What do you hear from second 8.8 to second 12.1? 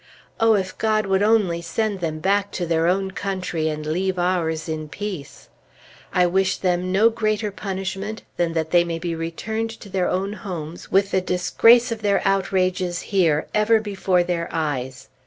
may be returned to their own homes, with the disgrace of